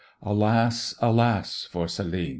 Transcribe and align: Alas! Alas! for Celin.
Alas! 0.23 0.95
Alas! 0.99 1.67
for 1.71 1.85
Celin. 1.87 2.29